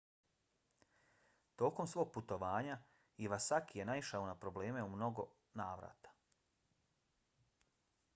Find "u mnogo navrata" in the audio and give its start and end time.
4.87-6.15